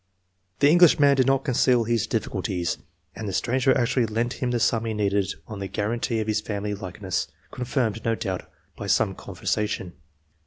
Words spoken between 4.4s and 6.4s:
him the sum he needed on the guarantee of